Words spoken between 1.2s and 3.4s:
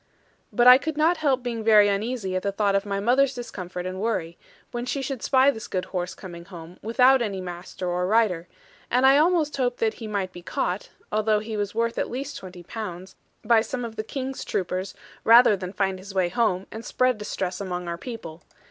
being very uneasy at the thought of my mother's